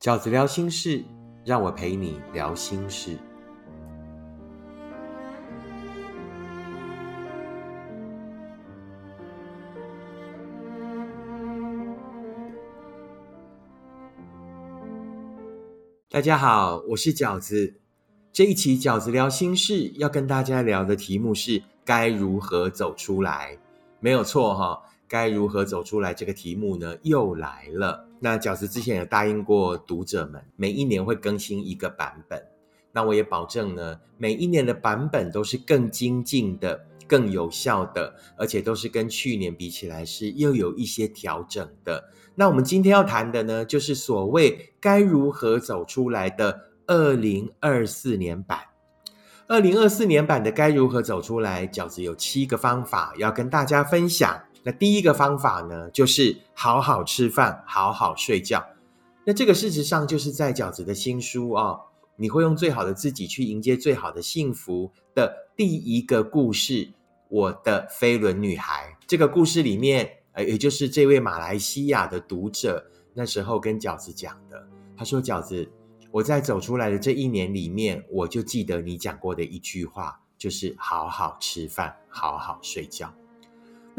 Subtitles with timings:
[0.00, 1.04] 饺子聊心事，
[1.44, 3.18] 让我陪你聊心事。
[16.08, 17.74] 大家好，我是饺子。
[18.32, 23.58] 这一期饺子聊心事要跟大家聊的题目是该如何走出来？
[23.98, 24.80] 没有错哈。
[25.10, 26.14] 该如何走出来？
[26.14, 28.06] 这个题目呢又来了。
[28.20, 32.40] 那饺子之前有答应过读者们，每一年会更新一个版本。
[32.92, 42.04] 那我也保证呢，每一年的版本都是更精进的、更有效的，而且都是跟去年比起来是又有一些调整的。
[42.36, 48.60] 那我们今天要谈的呢，就是所谓该如何走出来的二零二四年版。
[49.48, 51.66] 二零二四年版的该如何走出来？
[51.66, 54.40] 饺子有七个方法要跟大家分享。
[54.62, 58.64] 那第一个方法呢，就是好好吃饭，好好睡觉。
[59.24, 61.80] 那这个事实上就是在饺子的新书哦，
[62.16, 66.74] 你会用最好的自己去迎接最好的幸福的第一个故事
[67.28, 68.96] 《我的飞轮女孩》。
[69.06, 74.66] 这个故事里面，呃，也就是这位马来西亚的读者那时候跟饺子讲的。
[74.96, 75.66] 他说：“饺子，
[76.10, 83.10] 我在走出来的这一年里面，我就记得你讲过的一句话，就是好好吃饭，好好睡觉。”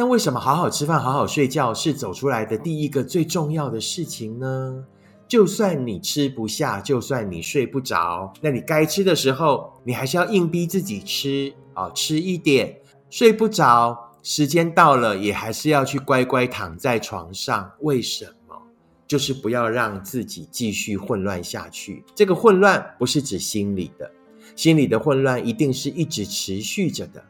[0.02, 4.84] 那为什么好好吃饭、好好睡觉是走出来的第一个最重要的事情呢？
[5.28, 12.80] 就算你吃不下，就算你睡不着，那你该吃的时候，你还是要硬逼自己吃啊，吃一点。
[13.12, 17.72] 睡不着，时间到了，也还是要去乖乖躺在床上。
[17.82, 18.60] 为什么？
[19.06, 22.04] 就是不要让自己继续混乱下去。
[22.16, 24.12] 这个混乱不是指心理的，
[24.56, 27.24] 心理的混乱一定是一直持续着的。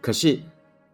[0.00, 0.40] 可是。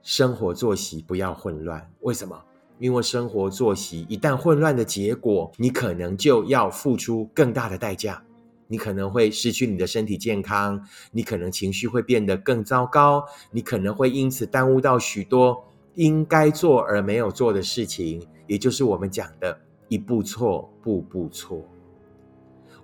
[0.09, 2.41] 生活作息不要混乱，为什么？
[2.79, 8.23] 因为生活作息一旦混乱的结果，你可能就要付出更大的代价。
[8.69, 15.65] 你可能会失去你的身体健康，你可能情绪会变得更糟糕，你可能会因此耽误到许多
[15.97, 21.61] 应该做而没有做的事情，也就是我们讲的一步错，步步错。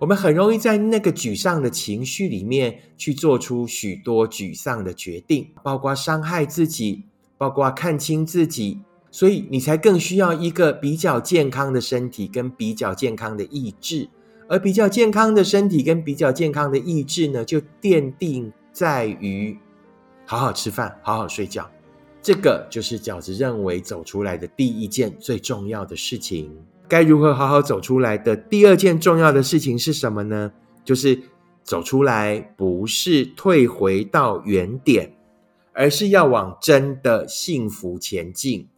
[0.00, 7.04] 我们很容易在那个沮丧的情绪里面去做出许多沮丧的决定，包括伤害自己。
[7.42, 8.78] 包括看清自己，
[9.10, 14.08] 所以你才更需要一个比较健康的身体跟比较健康的意志，
[14.46, 19.58] 而比较健康的身体跟比较健康的意志呢，就奠定在于
[20.24, 21.68] 好好吃饭、好好睡觉。
[22.22, 26.48] 这个就是饺子认为走出来的第一件最重要的事情。
[26.86, 30.52] 该如何好好走出来的第二件重要的事情是什么呢？
[30.84, 31.20] 就是
[31.64, 35.12] 走出来不是退回到原点。
[35.72, 38.68] 而是要往真的幸福前进。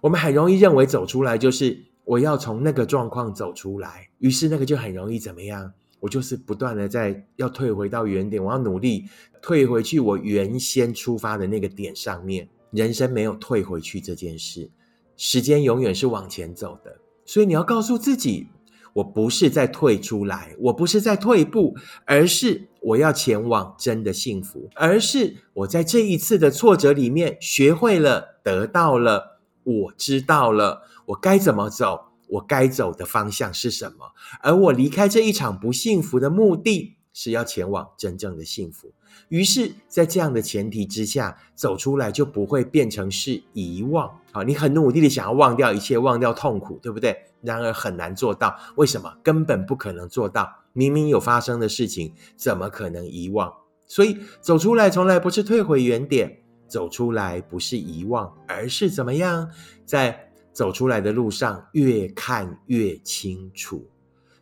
[0.00, 5.72] 我们很容易认为走出来就是我要从那个状况走出来，于是那个就很容易怎么样？
[6.00, 9.04] 我就是不断的在要退回到原点，我要努力
[9.40, 12.48] 退回去我原先出发的那个点上面。
[12.70, 14.70] 人生没有退回去这件事，
[15.16, 17.00] 时间永远是往前走的。
[17.24, 18.48] 所以你要告诉自己。
[18.92, 21.76] 我不是在退出来，我不是在退步，
[22.06, 38.92] 而是我要前往真的幸福，而是我在这一次的挫折里面学会了，得到了，我知道了我该怎么走，我该走的方向是什么，而我离开这一场不幸福的目的是要前往真正的幸福。
[39.28, 44.10] 于是，在这样的前提之下，走出来就不会变成是遗忘。
[44.32, 47.16] 好，你很努力的想要忘掉一切，忘掉痛苦，对不对？
[47.42, 49.12] 然而很难做到，为什么？
[49.22, 50.48] 根本不可能做到。
[50.72, 53.52] 明明有发生的事情，怎么可能遗忘？
[53.86, 59.48] 所以走出来从来不是退回原点，走出来不是遗忘，而是怎么样？
[59.84, 63.86] 在走出来的路上越看越清楚。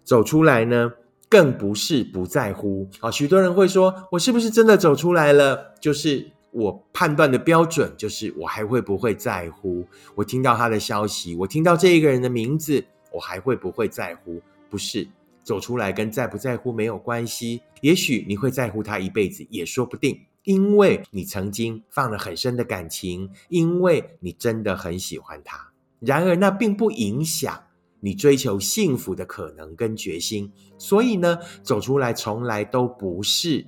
[0.03, 0.93] 走出来呢？
[1.35, 3.11] 更不是不在乎啊！
[3.11, 9.85] 许多人会说：“我是不是真的走出来了？”就是我判断的标准，就是我还会不会在乎？
[10.15, 14.41] 我听到他的消息，我听到这一个人的名字，我还会不会在乎？
[14.71, 15.09] 不是
[15.43, 17.63] 走出来跟在不在乎没有关系。
[17.81, 25.73] 也许你会在乎他一辈子，也说不定，因为你曾经放了很深的感情，因为你真的很喜欢他。
[25.99, 27.61] 然而，那并不影响。
[28.05, 33.67] 你追求幸福的可能跟决心，所以呢，走出来从来都不是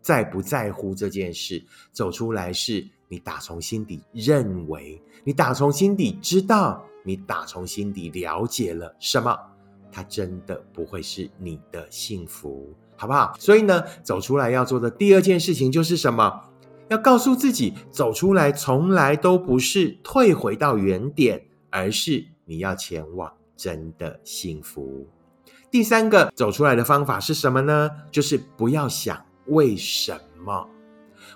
[0.00, 9.36] 在不在乎这件事，走出来是你打从心底认为，你打从心底知道，你打从心底了解了什么，
[9.90, 13.34] 它真的不会是你的幸福，好不好？
[13.40, 16.44] 所以呢，走出来要做的第二件事情就是什么？
[16.88, 23.32] 要告诉自己，走出来从来都不是退回到原点，而是你要前往。
[23.62, 25.06] 真的幸福。
[25.70, 27.88] 第三个走出来的方法是什么呢？
[28.10, 30.68] 就是不要想为什么，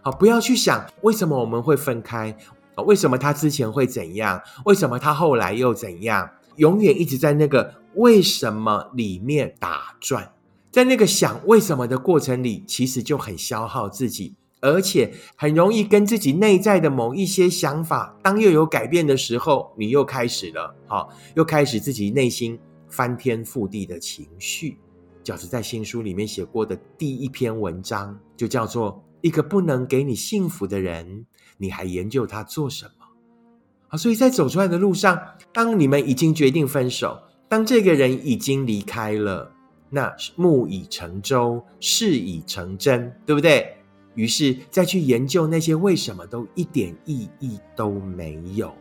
[0.02, 2.37] 好，不要去想为什么我们会分开，
[2.84, 10.32] 为什么他之前会怎样，为什么他后来又怎样，永远一直在那个为什么里面打转，
[10.73, 14.34] 在那个想为什么的过程里，其实就很消耗自己。
[14.60, 22.58] 而且很容易跟自己内在的某一些想法，当又有改变的时候，你又开始了，好，又开始自己内心
[22.88, 24.78] 翻天覆地的情绪。
[25.22, 31.26] 饺子在新书里面写过的第一篇文章，就叫做“一个不能给你幸福的人，
[31.58, 33.06] 你还研究他做什么？”
[33.88, 35.20] 好，所以在走出来的路上，
[35.52, 37.18] 当你们已经决定分手，
[37.48, 39.52] 当这个人已经离开了，
[39.90, 43.75] 那木已成舟，事已成真，对不对？
[44.16, 48.74] 于是再去研究那些为什么都一点意义都没有，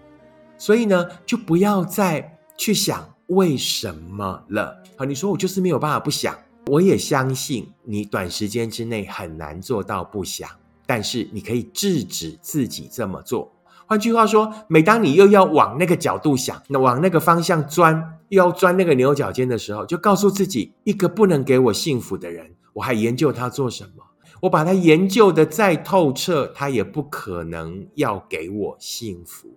[0.57, 4.81] 所以呢，就不要再去想为什么了。
[4.97, 6.33] 好，你说我就是没有办法不想，
[6.67, 10.49] 我也相信你短时间之内很难做到不想，
[10.85, 13.51] 但是你可以制止自己这么做。
[13.87, 24.04] 换句话说，每当你又要往那个角度想，那往那个方向钻，又要钻那个牛角尖的时候，就告诉自己：一个不能给我幸福的人，我还研究他做什么？
[24.45, 29.49] 我把它研究的再透彻，他也不可能要给我幸福。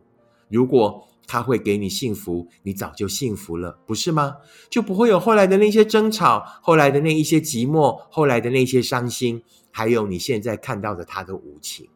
[0.49, 4.37] 如果他会给你幸福，你早就幸福了，不是吗？
[4.71, 11.89] 就不会有后来的那些争吵，后来的那一些寂寞，后来的那些伤心，还有你现在看到的他的无情。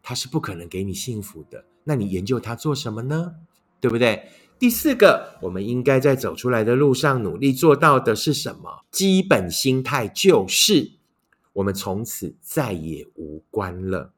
[0.00, 1.64] 他是不可能给你幸福的。
[1.82, 3.34] 那你研究他做什么呢？
[3.80, 4.28] 对不对？
[4.60, 8.84] 第四个，我们应该在走出来的路上努力做到的是什么？
[8.92, 10.92] 基本心态就是。
[11.54, 14.12] 我们从此再也无关了，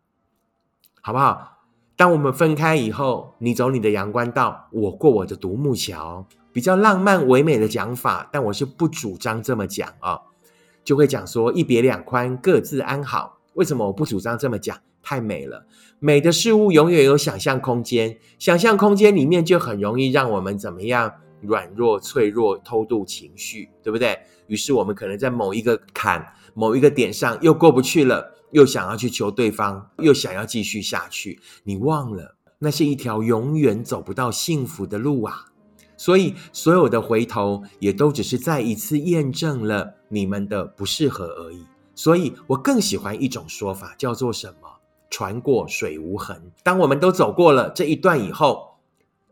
[1.00, 1.52] 好不好？
[1.94, 10.20] 当我们分开以后，你走你的阳关道，我过我的独木桥，比较浪漫唯美的讲法，但我是不主张这么讲啊，
[10.82, 13.38] 就会讲说一别两宽，各自安好。
[13.54, 14.78] 为什么我不主张这么讲？
[15.02, 15.66] 太美了，
[15.98, 21.12] 美的事物永远有想象空间，想象空间里面就很容易让我们怎么样？
[21.42, 24.18] 软弱、脆弱、偷渡情绪，对不对？
[24.48, 26.26] 于是我们可能在某一个坎、
[26.56, 31.38] 某一个点上又过不去了，又想要去求对方，又想要继续下去。
[31.64, 35.52] 你忘了，那是一条永远走不到幸福的路啊！
[35.98, 41.66] 所以，所有的回头也都只是再一次验证了你们的不适合而已。
[41.94, 44.68] 所以我更喜欢一种说法，叫做什么？
[45.10, 46.50] 船过水无痕。
[46.62, 48.74] 当我们都走过了这一段以后。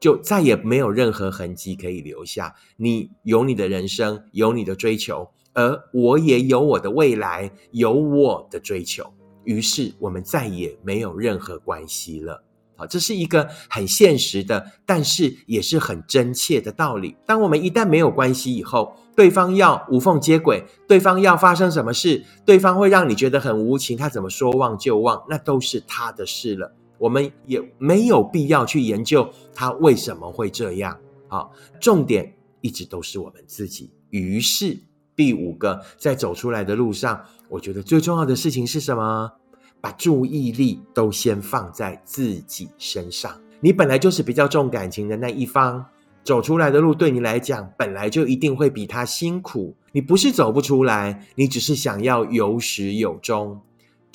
[0.01, 2.57] 就再也没有任何痕迹可以留下。
[2.77, 9.11] 你有你的人生，有你的追求，而我也有我的未来，有我的追求。
[9.45, 12.43] 于是我们再也没有任何关系了。
[12.77, 17.15] 好，这是一个很现实的，但是也是很真切的道理。
[17.25, 26.75] 当我们一旦没有关系以后，对方要无缝接轨，对方要发生什么事，对方会让你觉得很无情，他怎么说忘就忘，那都是他的事了。
[26.99, 30.99] 我们也没有必要去研究他为什么会这样。
[31.29, 33.93] 好，重点一直都是我们自己。
[34.11, 34.77] 于是
[35.17, 39.33] 第五个，在走出来的路上，我觉得最重要的事情是什么？
[39.81, 43.39] 把注意力都先放在自己身上。
[43.61, 45.85] 你本来就是比较重感情的那一方，
[46.23, 49.77] 走出来的路对你来讲，本来就一定会比他辛苦。
[49.93, 53.61] 你不是走不出来，你只是想要有始有终。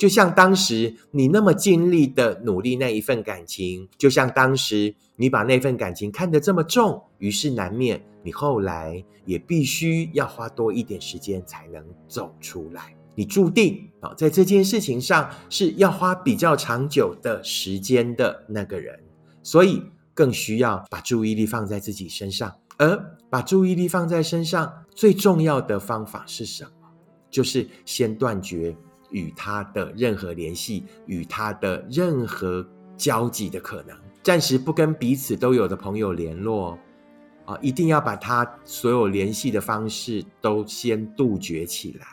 [0.00, 12.96] 就像当时你那么尽力的努力那一份感情，就像当时你把那份感情看得这么重，于是难免你后来也必须要花多一点时间才能走出来。
[13.14, 18.98] 你注定啊，在这件事情上是要花比较长久的时间的那个人，
[19.42, 19.82] 所以
[20.14, 22.50] 更需要把注意力放在自己身上。
[22.78, 26.70] 而把注意力放在身上最重要的方法是什么？
[27.30, 28.74] 就是先断绝。
[29.10, 36.78] 与他的任何联系，与他的任何交集的可能，暂时不跟彼此都有的朋友联络，
[37.44, 42.06] 啊，一定要把他所有联系的方式都先杜绝起来，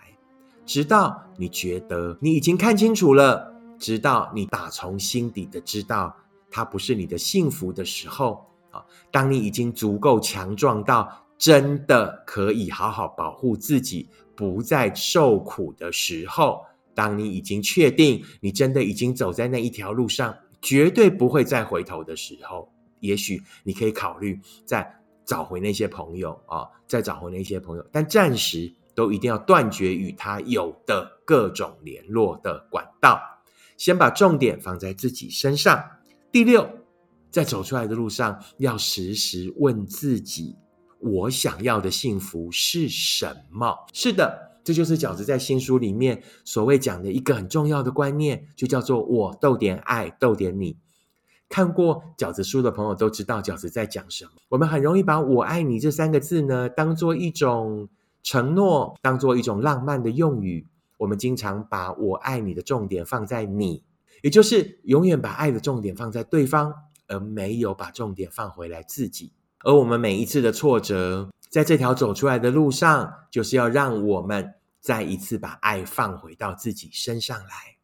[0.65, 6.15] 直到你觉得你已经看清楚了，直到你打从心底的知道
[6.49, 16.65] 他不是你的幸福的时候，啊，当你已经足够强壮到真的可以好好保护自己，不再受苦的时候。
[16.97, 22.67] 当你已经确定你真的已经走在那一条路上，绝对不会再回头的时候，
[23.01, 33.21] 也许你可以考虑再找回那些朋友啊，再找回那些朋友，但暂时都一定要断绝与他有的各种联络的管道，
[33.77, 35.79] 先把重点放在自己身上。
[36.31, 36.67] 第六，
[37.29, 40.55] 在走出来的路上，要时时问自己：
[40.99, 43.75] 我想要的幸福是什么？
[43.93, 50.75] 是的，这就是饺子在新书里面所谓讲的一个很重要的观念，就叫做“我逗点爱，逗点你”。
[51.47, 54.31] 看过饺子书的朋友都知道饺子在讲什么。
[54.49, 57.87] 我们很容易把我爱你这三个字呢，当做一种
[58.21, 60.67] 承诺，当做一种浪漫的用语。
[60.97, 63.85] 我们经常把我爱你的重点放在你，
[64.21, 66.73] 也就是永远把爱的重点放在对方，
[67.07, 69.31] 而没有把重点放回来自己。
[69.63, 77.77] 而我们每一次的挫折，在这条走出来的路上，就是要让我们再一次把爱放回到自己身上来。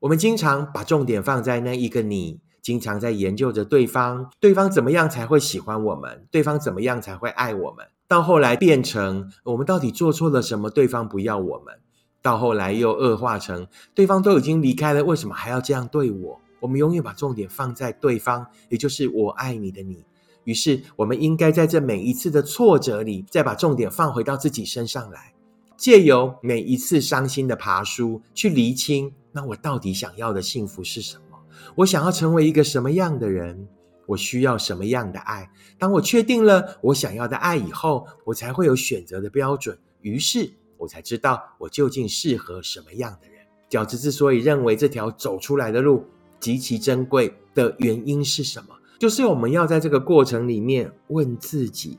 [0.00, 2.40] 我们经常把重点放在那一个你。
[2.60, 6.26] 经常在研究着对方，对方怎么样才会喜欢我们？
[6.30, 7.86] 对方怎么样才会爱我们？
[8.06, 10.68] 到后来变成我们到底做错了什么？
[10.68, 11.80] 对方不要我们？
[12.20, 16.40] 到后来又恶化成对方都已经离开了，为什么还要这样对我？
[16.60, 20.04] 我们永远把重点放在对方，也就是我爱你的你。
[20.48, 25.34] 于是，我们应该在这每一次的挫折里，再把重点放回到自己身上来，
[25.76, 31.38] 借由每一次伤心的爬书，去厘清那我到底想要的幸福是什么。
[31.74, 33.68] 我想要成为一个什么样的人？
[34.06, 35.50] 我需要什么样的爱？
[35.78, 39.78] 当我确定了我想要的爱以后，我才会有选择的标准。
[40.00, 43.44] 于是，我才知道我究竟适合什么样的人。
[43.68, 46.06] 饺子之所以认为这条走出来的路
[46.40, 48.74] 极其珍贵的原因是什么？
[48.98, 51.98] 就是我们要在这个过程里面问自己：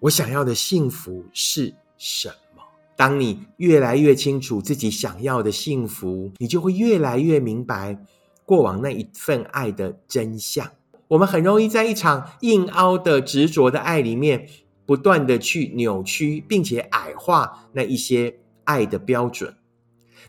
[0.00, 2.62] 我想要的幸福是什么？
[2.96, 7.98] 当你越来越清楚自己想要的幸福，你就会越来越明白。
[8.44, 10.68] 过往那一份爱的真相，
[11.08, 14.48] 我们很容易在一场硬凹的执着的爱里面，
[14.84, 19.54] 不断的去扭曲，并且矮化那一些爱的标准，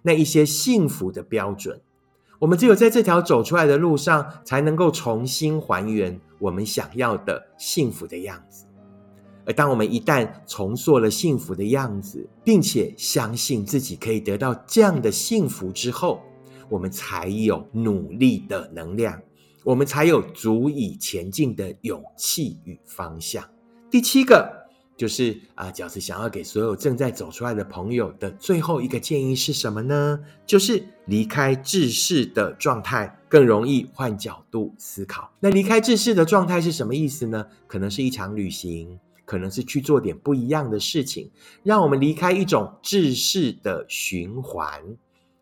[0.04, 1.82] 那一些幸福的标准。
[2.44, 8.66] 我们只有在这条走出来的路上，才能够重新还原我们想要的幸福的样子。
[9.46, 16.20] 而当我们一旦重塑了幸福的样子，并且相信自己可以得到这样的幸福之后，
[16.68, 19.18] 我们才有努力的能量，
[19.64, 23.42] 我们才有足以前进的勇气与方向。
[23.90, 24.63] 第七个
[24.96, 30.20] 就是啊，饺子想要给所有正在走出来的朋友的最后一个建议是什么呢？
[30.46, 35.32] 就是离开制式的状态，更容易换角度思考。
[35.40, 37.48] 那离开制式的状态是什么意思呢？
[37.68, 41.32] 可能是一场旅行，可能是去做点不一样的事情，
[41.64, 44.82] 让我们离开一种制式的循环。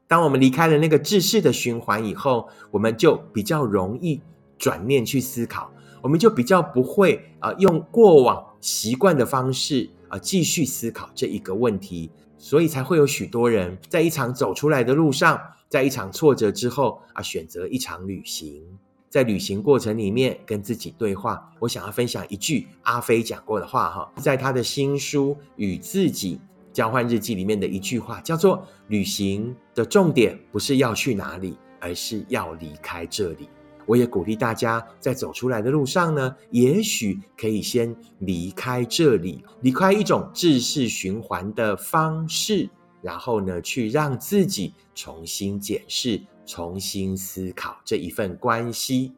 [0.07, 4.21] 当我们离开了那个制式的循环以后，我们就比较容易
[4.57, 15.39] 转念去思考，我们就比较不会啊用过往习惯的方式啊继续思考这一个问题，所以才会有许多人在一场走出来的路上，
[15.69, 18.63] 在一场挫折之后啊选择一场旅行，
[19.09, 21.51] 在旅行过程里面跟自己对话。
[21.59, 26.39] 我想要分享一句阿飞讲过的话哈，在他的新书与自己。
[26.73, 33.49] 交换日记里面的一句话叫做：“旅行的重点不是要去哪里，而是要离开这里。”
[33.85, 42.69] 我也鼓励大家在走出来的路上呢，也许可以先离开这里，离开一种制式循环的方式，
[43.01, 49.13] 然后呢，去让自己重新检视、重新思考这一份关系。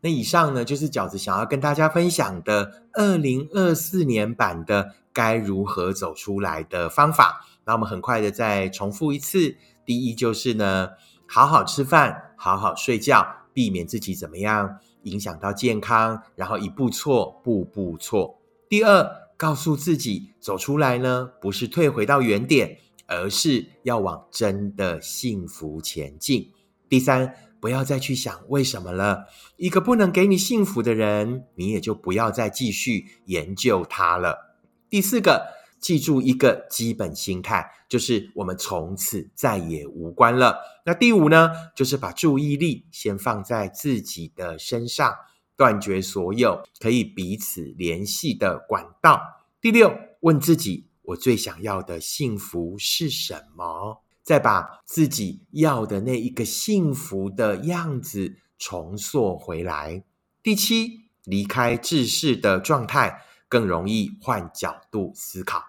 [0.00, 4.94] 那以上呢，就是饺子想要跟大家分享的二零二四年版的。
[5.14, 7.46] 该如何走出来的方法？
[7.64, 9.56] 那我们很快的再重复一次。
[9.86, 10.88] 第一就是呢，
[11.28, 18.38] 好好吃饭，好好睡觉，避免自己怎么样影响到健康，然后一步错，步步错。
[18.68, 26.50] 第二，告诉自己走出来呢，不是退回到原点，而是要往真的幸福前进。
[26.88, 29.26] 第三，不要再去想为什么了。
[29.56, 34.56] 一个不能给你幸福的人，你也就不要再继续研究他了。
[34.90, 35.46] 第四个，
[35.84, 40.58] 记住一个基本心态，就是我们从此再也无关了。
[40.86, 45.14] 那第五呢，就是把注意力先放在自己的身上，
[45.58, 49.20] 断绝所有可以彼此联系的管道。
[49.60, 54.02] 第六，问自己，我最想要的幸福是什么？
[54.22, 60.02] 再把自己要的那一个幸福的样子重塑回来。
[60.42, 63.20] 第七，离开自视的状态。
[63.46, 65.62] 更容易换角度思考。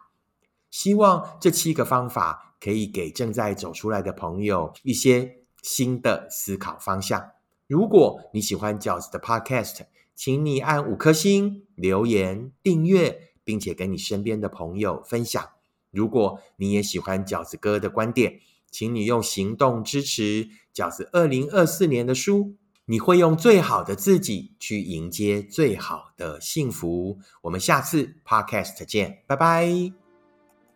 [0.76, 7.32] 希望这七个方法可以给正在走出来的朋友一些新的思考方向。
[7.66, 15.48] 如果你喜欢饺子的 Podcast，请你按五颗星、留言、订阅，并且跟你身边的朋友分享。
[15.92, 22.58] 如果你也喜欢饺子哥的观点，请你用行动支持饺子二零二四年的书。
[22.88, 27.18] 你会用最好的自己去迎接最好的幸福。
[27.44, 30.05] 我们下次 Podcast 见，拜拜。